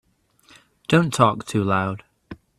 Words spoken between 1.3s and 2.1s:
too loud.